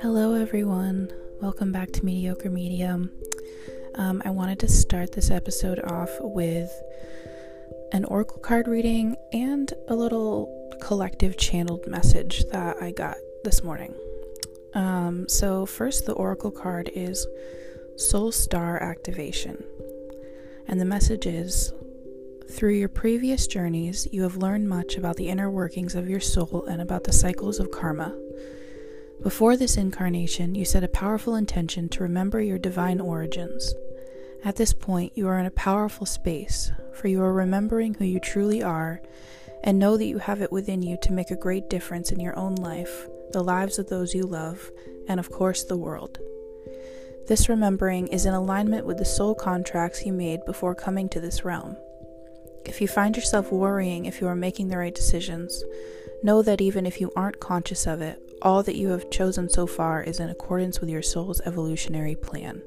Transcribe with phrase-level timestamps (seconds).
[0.00, 1.12] Hello, everyone.
[1.42, 3.10] Welcome back to Mediocre Medium.
[3.96, 6.70] Um, I wanted to start this episode off with
[7.92, 10.48] an oracle card reading and a little
[10.80, 13.94] collective channeled message that I got this morning.
[14.72, 17.26] Um, so, first, the oracle card is
[17.96, 19.62] Soul Star Activation.
[20.66, 21.74] And the message is
[22.50, 26.64] Through your previous journeys, you have learned much about the inner workings of your soul
[26.64, 28.16] and about the cycles of karma.
[29.22, 33.74] Before this incarnation, you set a powerful intention to remember your divine origins.
[34.44, 38.18] At this point, you are in a powerful space, for you are remembering who you
[38.18, 39.02] truly are
[39.62, 42.36] and know that you have it within you to make a great difference in your
[42.38, 44.70] own life, the lives of those you love,
[45.06, 46.18] and of course, the world.
[47.26, 51.44] This remembering is in alignment with the soul contracts you made before coming to this
[51.44, 51.76] realm.
[52.68, 55.64] If you find yourself worrying if you are making the right decisions,
[56.22, 59.66] know that even if you aren't conscious of it, all that you have chosen so
[59.66, 62.62] far is in accordance with your soul's evolutionary plan.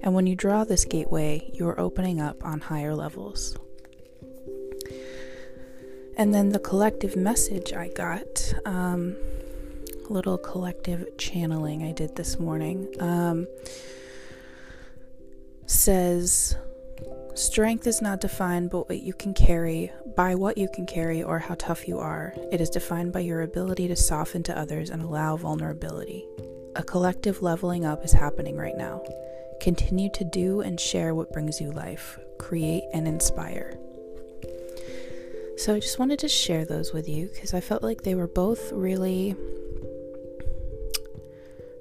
[0.00, 3.56] And when you draw this gateway, you are opening up on higher levels.
[6.16, 9.16] And then the collective message I got, um,
[10.08, 13.48] little collective channeling I did this morning, um,
[15.66, 16.56] says,
[17.34, 21.38] Strength is not defined by what you can carry, by what you can carry, or
[21.38, 22.34] how tough you are.
[22.52, 26.26] It is defined by your ability to soften to others and allow vulnerability.
[26.76, 29.02] A collective leveling up is happening right now.
[29.62, 33.78] Continue to do and share what brings you life, create and inspire.
[35.56, 38.26] So I just wanted to share those with you because I felt like they were
[38.26, 39.34] both really,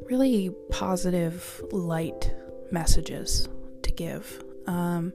[0.05, 2.33] really positive, light
[2.71, 3.49] messages
[3.81, 4.41] to give.
[4.67, 5.13] Um,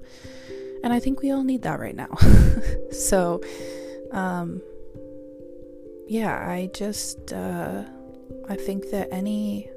[0.82, 2.16] and I think we all need that right now.
[2.90, 3.42] so,
[4.12, 4.62] um,
[6.06, 7.82] yeah, I just, uh,
[8.48, 9.68] I think that any,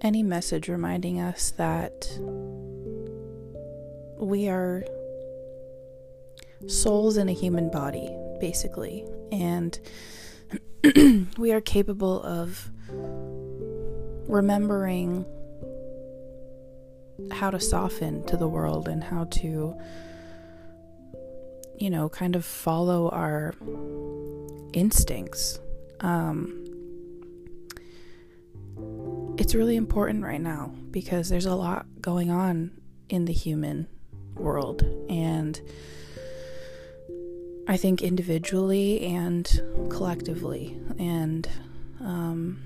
[0.00, 2.10] any message reminding us that
[4.18, 4.84] we are
[6.66, 9.78] souls in a human body, basically, and
[11.38, 12.70] we are capable of
[14.28, 15.26] remembering
[17.30, 19.76] how to soften to the world and how to,
[21.78, 23.54] you know, kind of follow our
[24.72, 25.58] instincts.
[26.00, 26.56] Um,
[29.38, 32.70] it's really important right now because there's a lot going on
[33.08, 33.88] in the human
[34.34, 34.82] world.
[35.08, 35.60] And
[37.66, 39.46] I think individually and
[39.90, 40.78] collectively.
[40.98, 41.48] And
[42.00, 42.62] um,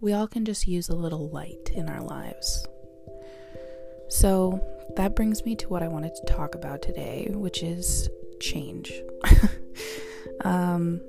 [0.00, 2.66] we all can just use a little light in our lives.
[4.12, 4.60] So
[4.96, 8.92] that brings me to what I wanted to talk about today, which is change.
[10.42, 11.00] um,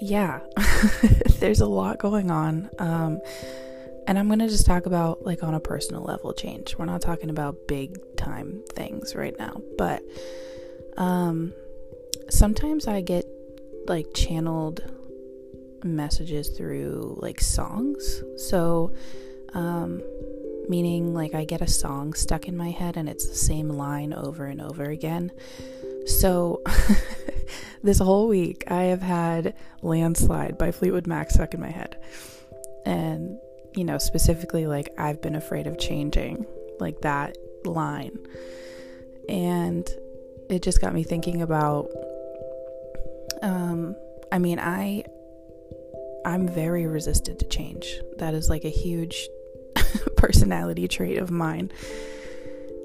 [0.00, 0.40] yeah,
[1.38, 2.70] there's a lot going on.
[2.80, 3.20] Um,
[4.08, 6.76] and I'm going to just talk about, like, on a personal level, change.
[6.76, 9.62] We're not talking about big time things right now.
[9.76, 10.02] But
[10.96, 11.52] um,
[12.30, 13.26] sometimes I get,
[13.86, 14.82] like, channeled
[15.84, 18.24] messages through, like, songs.
[18.38, 18.92] So,
[19.54, 20.02] um,
[20.68, 24.12] meaning like I get a song stuck in my head and it's the same line
[24.12, 25.32] over and over again.
[26.06, 26.62] So,
[27.82, 31.96] this whole week I have had Landslide by Fleetwood Mac stuck in my head.
[32.84, 33.38] And,
[33.74, 36.46] you know, specifically, like, I've been afraid of changing,
[36.80, 38.18] like that line.
[39.28, 39.86] And
[40.48, 41.90] it just got me thinking about,
[43.42, 43.96] um,
[44.32, 45.04] I mean, I.
[46.24, 48.00] I'm very resistant to change.
[48.18, 49.28] That is like a huge
[50.18, 51.72] personality trait of mine.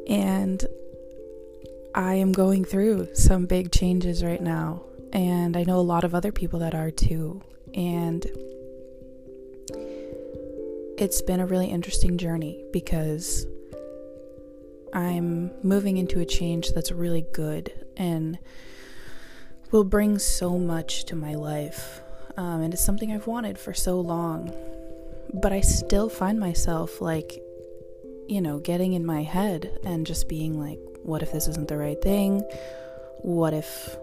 [0.07, 0.65] And
[1.93, 4.83] I am going through some big changes right now.
[5.11, 7.41] And I know a lot of other people that are too.
[7.73, 8.25] And
[10.97, 13.45] it's been a really interesting journey because
[14.93, 18.37] I'm moving into a change that's really good and
[19.71, 22.01] will bring so much to my life.
[22.37, 24.53] Um, and it's something I've wanted for so long
[25.31, 27.41] but I still find myself like,
[28.27, 31.77] you know, getting in my head and just being like, what if this isn't the
[31.77, 32.41] right thing?
[33.21, 33.95] What if,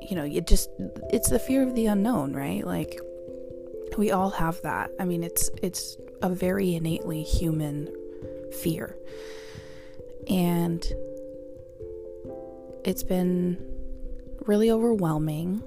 [0.00, 0.70] you know, it just,
[1.10, 2.64] it's the fear of the unknown, right?
[2.64, 3.00] Like,
[3.96, 4.90] we all have that.
[5.00, 7.88] I mean, it's, it's a very innately human
[8.52, 8.96] fear.
[10.28, 10.86] And
[12.84, 13.58] it's been
[14.46, 15.62] really overwhelming,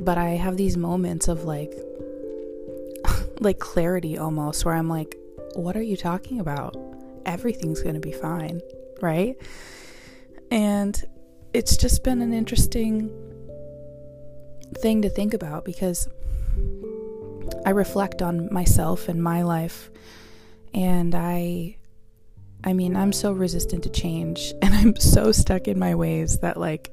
[0.00, 1.72] but I have these moments of like,
[3.40, 5.16] like clarity almost where I'm like,
[5.54, 6.76] what are you talking about?
[7.26, 8.60] Everything's going to be fine,
[9.00, 9.36] right?
[10.50, 11.02] And
[11.52, 13.10] it's just been an interesting
[14.78, 16.08] thing to think about because
[17.66, 19.90] I reflect on myself and my life
[20.72, 21.76] and I
[22.62, 26.56] I mean, I'm so resistant to change and I'm so stuck in my ways that
[26.56, 26.90] like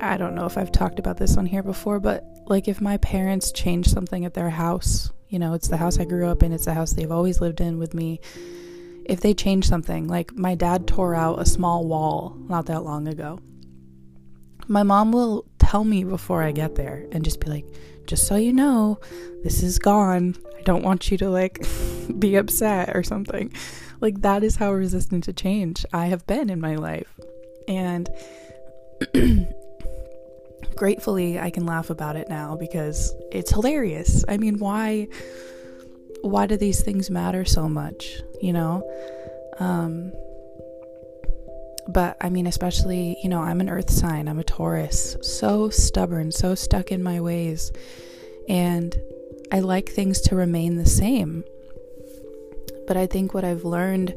[0.00, 2.98] I don't know if I've talked about this on here before, but like if my
[2.98, 6.52] parents change something at their house, you know, it's the house I grew up in,
[6.52, 8.20] it's the house they've always lived in with me.
[9.04, 13.08] If they change something, like my dad tore out a small wall not that long
[13.08, 13.40] ago.
[14.66, 17.64] My mom will tell me before I get there and just be like,
[18.06, 19.00] just so you know,
[19.42, 20.36] this is gone.
[20.58, 21.66] I don't want you to like
[22.18, 23.52] be upset or something.
[24.00, 27.18] Like, that is how resistant to change I have been in my life.
[27.66, 28.08] And
[30.78, 34.24] gratefully, I can laugh about it now because it's hilarious.
[34.28, 35.08] I mean, why?
[36.22, 38.22] Why do these things matter so much?
[38.40, 38.88] You know?
[39.58, 40.12] Um,
[41.88, 46.30] but I mean, especially, you know, I'm an earth sign, I'm a Taurus, so stubborn,
[46.30, 47.72] so stuck in my ways.
[48.48, 48.96] And
[49.50, 51.42] I like things to remain the same.
[52.86, 54.14] But I think what I've learned,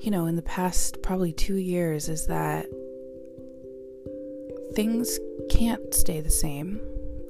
[0.00, 2.66] you know, in the past probably two years is that
[4.74, 5.18] things
[5.50, 6.80] can't stay the same.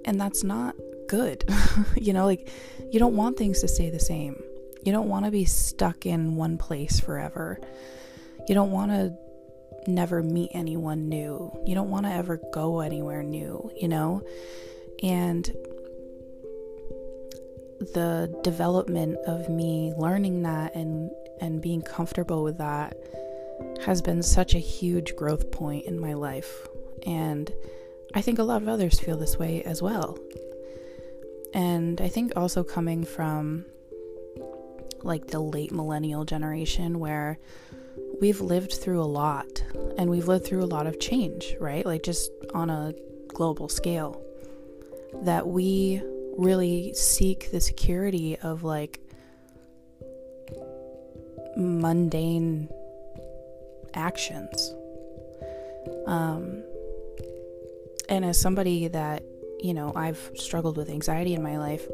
[0.05, 0.75] And that's not
[1.09, 1.45] good.
[1.97, 2.49] you know, like
[2.91, 4.43] you don't want things to stay the same.
[4.83, 7.59] You don't want to be stuck in one place forever.
[8.49, 9.17] You don't want to
[9.87, 11.53] never meet anyone new.
[11.65, 14.23] You don't want to ever go anywhere new, you know?
[15.03, 15.45] And
[17.93, 22.97] the development of me learning that and and being comfortable with that
[23.85, 26.69] has been such a huge growth point in my life
[27.07, 27.53] and
[28.15, 30.19] I think a lot of others feel this way as well.
[31.53, 33.65] And I think also coming from
[35.03, 37.39] like the late millennial generation where
[38.21, 39.63] we've lived through a lot
[39.99, 41.85] and we've lived through a lot of change, right?
[41.85, 42.95] Like just on a
[43.29, 44.21] global scale.
[45.23, 46.03] That we
[46.37, 49.01] really seek the security of like
[51.57, 52.69] mundane
[53.95, 54.75] actions.
[56.07, 56.65] Um,
[58.09, 59.23] and as somebody that,
[59.61, 61.87] you know, I've struggled with anxiety in my life,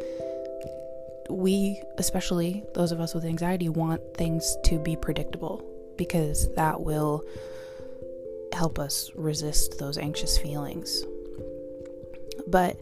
[1.29, 5.65] we, especially those of us with anxiety, want things to be predictable
[5.97, 7.25] because that will
[8.53, 11.05] help us resist those anxious feelings.
[12.47, 12.81] But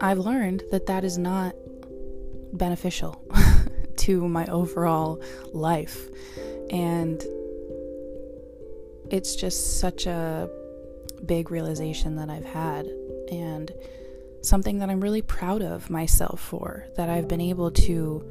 [0.00, 1.54] I've learned that that is not
[2.52, 3.22] beneficial
[3.96, 5.20] to my overall
[5.52, 6.08] life.
[6.70, 7.22] And
[9.10, 10.48] it's just such a
[11.24, 12.86] big realization that I've had
[13.30, 13.72] and
[14.42, 18.24] something that I'm really proud of myself for that I've been able to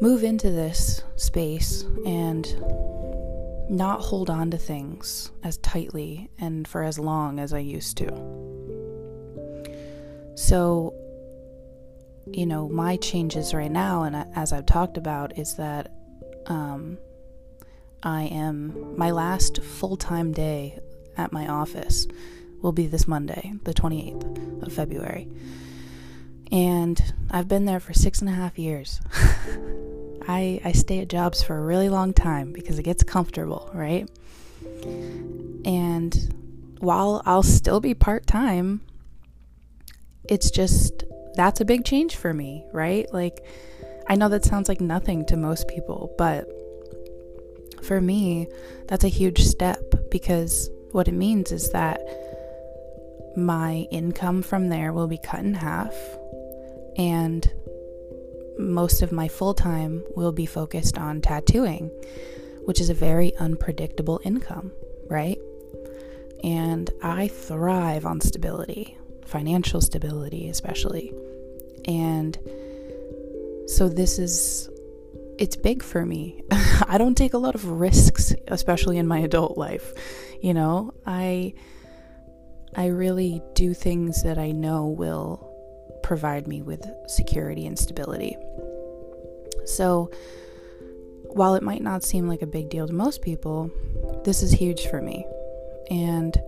[0.00, 2.46] move into this space and
[3.70, 8.08] not hold on to things as tightly and for as long as I used to.
[10.34, 10.94] So,
[12.26, 15.92] you know, my changes right now, and as I've talked about, is that
[16.46, 16.98] um,
[18.02, 20.78] I am my last full time day
[21.16, 22.06] at my office
[22.62, 25.28] will be this Monday, the 28th of February.
[26.52, 29.00] And I've been there for six and a half years.
[30.28, 34.08] I, I stay at jobs for a really long time because it gets comfortable, right?
[35.64, 38.80] And while I'll still be part time,
[40.28, 41.04] it's just
[41.34, 43.12] that's a big change for me, right?
[43.12, 43.44] Like,
[44.08, 46.48] I know that sounds like nothing to most people, but
[47.82, 48.48] for me,
[48.88, 52.00] that's a huge step because what it means is that
[53.36, 55.94] my income from there will be cut in half,
[56.96, 57.50] and
[58.58, 61.90] most of my full time will be focused on tattooing,
[62.64, 64.72] which is a very unpredictable income,
[65.08, 65.38] right?
[66.42, 68.96] And I thrive on stability
[69.30, 71.14] financial stability, especially.
[71.86, 72.36] And
[73.66, 74.68] so this is
[75.38, 76.42] it's big for me.
[76.86, 79.94] I don't take a lot of risks, especially in my adult life.
[80.40, 81.54] You know, I
[82.74, 85.46] I really do things that I know will
[86.02, 88.36] provide me with security and stability.
[89.66, 90.10] So,
[91.24, 93.70] while it might not seem like a big deal to most people,
[94.24, 95.26] this is huge for me.
[95.90, 96.40] And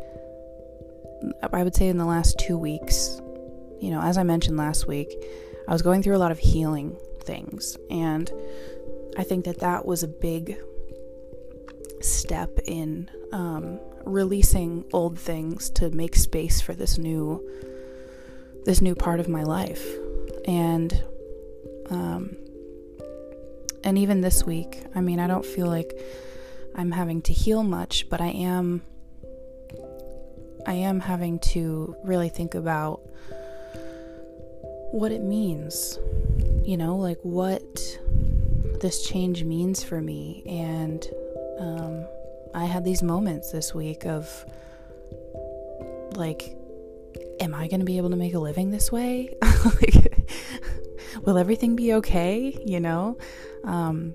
[1.52, 3.20] I would say in the last two weeks,
[3.80, 5.12] you know, as I mentioned last week,
[5.68, 7.76] I was going through a lot of healing things.
[7.90, 8.30] And
[9.16, 10.56] I think that that was a big
[12.02, 17.47] step in um, releasing old things to make space for this new
[18.64, 19.85] this new part of my life
[20.47, 21.02] and
[21.90, 22.37] um,
[23.85, 25.99] and even this week i mean i don't feel like
[26.75, 28.82] I'm having to heal much, but I am
[30.66, 33.00] I am having to really think about
[34.92, 35.99] what it means.
[36.64, 37.99] You know, like what
[38.80, 40.42] this change means for me.
[40.47, 41.06] And
[41.62, 42.07] um,
[42.54, 44.45] I had these moments this week of
[46.14, 46.57] like,
[47.40, 49.35] am I going to be able to make a living this way?
[49.81, 50.26] like,
[51.23, 52.61] will everything be okay?
[52.66, 53.16] You know?
[53.64, 54.14] Um,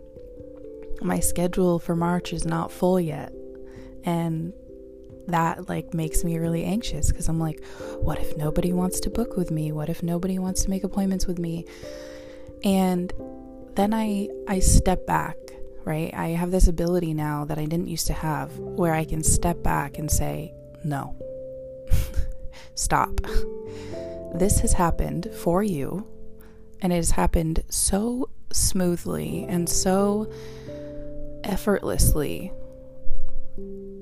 [1.01, 3.33] my schedule for March is not full yet.
[4.03, 4.53] And
[5.27, 7.63] that like makes me really anxious because I'm like,
[7.99, 9.71] what if nobody wants to book with me?
[9.71, 11.65] What if nobody wants to make appointments with me?
[12.63, 13.11] And
[13.75, 15.37] then I I step back,
[15.87, 16.13] right?
[16.13, 19.63] I have this ability now that I didn't used to have where I can step
[19.63, 20.53] back and say,
[20.83, 21.15] "No.
[22.75, 23.21] Stop.
[24.35, 26.05] This has happened for you,
[26.81, 30.29] and it has happened so smoothly and so
[31.43, 32.51] effortlessly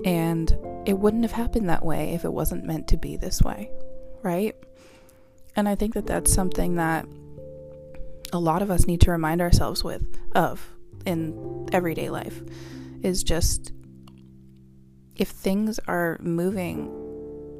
[0.04, 3.70] and it wouldn't have happened that way if it wasn't meant to be this way,
[4.22, 4.54] right?
[5.54, 7.06] And I think that that's something that
[8.32, 10.02] a lot of us need to remind ourselves with
[10.34, 10.75] of
[11.06, 12.42] in everyday life
[13.02, 13.72] is just
[15.14, 16.86] if things are moving,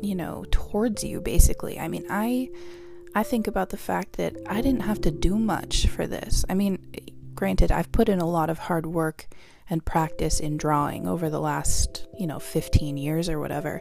[0.03, 1.79] you know, towards you basically.
[1.79, 2.51] I mean, I
[3.15, 6.45] I think about the fact that I didn't have to do much for this.
[6.51, 6.79] I mean,
[7.35, 9.27] granted, I've put in a lot of hard work
[9.71, 13.81] and practice in drawing over the last, you know, 15 years or whatever.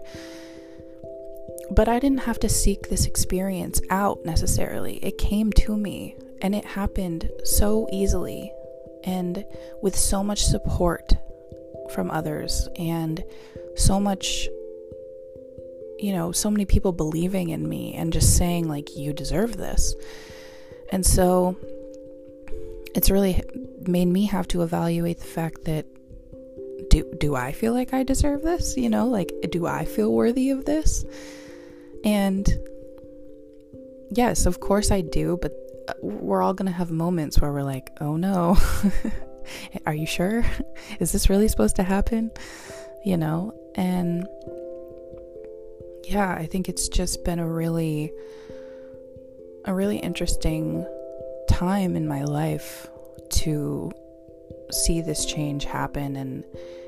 [1.69, 5.03] But I didn't have to seek this experience out necessarily.
[5.03, 8.51] It came to me and it happened so easily
[9.05, 9.45] and
[9.81, 11.13] with so much support
[11.91, 13.23] from others and
[13.75, 14.47] so much
[15.97, 19.95] you know, so many people believing in me and just saying like you deserve this.
[20.91, 21.55] And so
[22.93, 23.41] it's really
[23.81, 25.85] made me have to evaluate the fact that
[26.89, 28.77] do do I feel like I deserve this?
[28.77, 31.05] You know, like do I feel worthy of this?
[32.03, 32.47] And
[34.11, 35.53] yes, of course I do, but
[36.01, 38.57] we're all going to have moments where we're like, "Oh no.
[39.85, 40.43] Are you sure?
[40.99, 42.31] Is this really supposed to happen?"
[43.03, 43.53] You know?
[43.75, 44.27] And
[46.03, 48.11] yeah, I think it's just been a really
[49.65, 50.85] a really interesting
[51.49, 52.87] time in my life
[53.29, 53.91] to
[54.71, 56.43] see this change happen and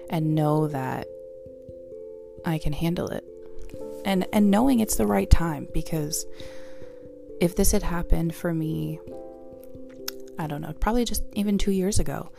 [0.09, 1.07] and know that
[2.45, 3.25] I can handle it.
[4.05, 6.25] And and knowing it's the right time because
[7.39, 8.99] if this had happened for me
[10.39, 12.29] I don't know, probably just even 2 years ago,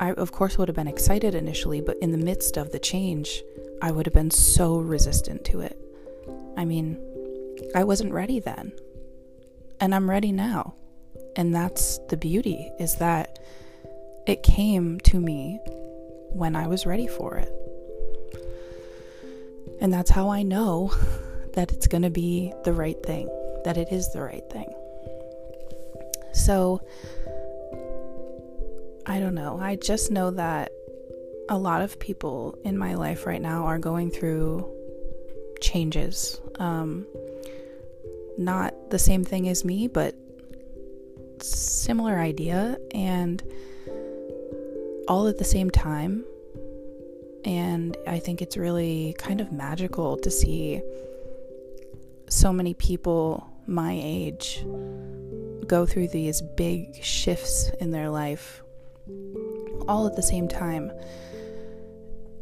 [0.00, 3.42] I of course would have been excited initially, but in the midst of the change,
[3.82, 5.78] I would have been so resistant to it.
[6.56, 6.98] I mean,
[7.74, 8.72] I wasn't ready then.
[9.80, 10.74] And I'm ready now.
[11.36, 13.38] And that's the beauty is that
[14.26, 15.58] it came to me
[16.32, 17.52] when I was ready for it.
[19.80, 20.92] And that's how I know
[21.54, 23.28] that it's going to be the right thing,
[23.64, 24.72] that it is the right thing.
[26.32, 26.80] So,
[29.06, 29.58] I don't know.
[29.60, 30.72] I just know that
[31.48, 34.68] a lot of people in my life right now are going through
[35.60, 36.40] changes.
[36.56, 37.06] Um,
[38.38, 40.14] not the same thing as me, but
[41.42, 43.42] similar idea and
[45.08, 46.24] all at the same time.
[47.44, 50.82] And I think it's really kind of magical to see
[52.28, 54.64] so many people my age
[55.66, 58.62] go through these big shifts in their life
[59.88, 60.90] all at the same time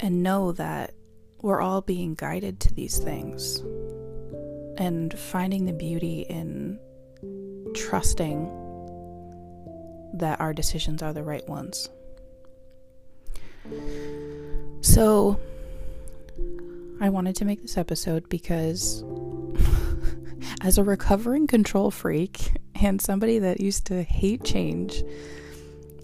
[0.01, 0.95] and know that
[1.43, 3.61] we're all being guided to these things
[4.79, 6.79] and finding the beauty in
[7.75, 8.47] trusting
[10.15, 11.89] that our decisions are the right ones.
[14.81, 15.39] So,
[17.01, 19.03] I wanted to make this episode because,
[20.63, 25.03] as a recovering control freak and somebody that used to hate change,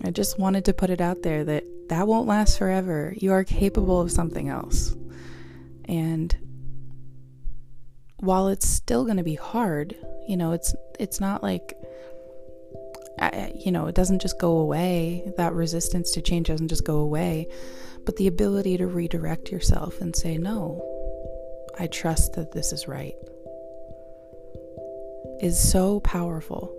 [0.04, 3.14] I just wanted to put it out there that that won't last forever.
[3.16, 4.94] You are capable of something else.
[5.86, 6.34] And
[8.16, 9.94] while it's still going to be hard,
[10.26, 11.74] you know, it's it's not like
[13.54, 15.32] you know, it doesn't just go away.
[15.36, 17.48] That resistance to change doesn't just go away,
[18.04, 20.82] but the ability to redirect yourself and say, no,
[21.78, 23.14] I trust that this is right,
[25.40, 26.74] is so powerful.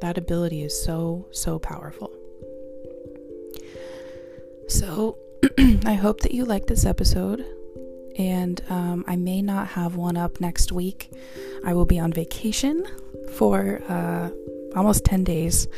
[0.00, 2.10] That ability is so, so powerful.
[4.68, 5.18] So,
[5.84, 7.44] I hope that you like this episode.
[8.16, 11.10] And um, I may not have one up next week.
[11.64, 12.86] I will be on vacation
[13.34, 14.30] for uh,
[14.76, 15.68] almost 10 days.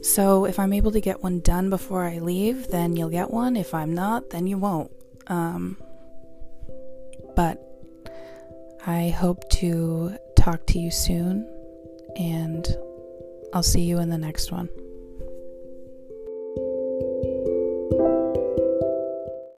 [0.00, 3.56] So, if I'm able to get one done before I leave, then you'll get one.
[3.56, 4.92] If I'm not, then you won't.
[5.26, 5.76] Um,
[7.34, 7.62] but
[8.86, 10.16] I hope to
[10.50, 11.46] talk to you soon,
[12.16, 12.66] and
[13.52, 14.70] I'll see you in the next one.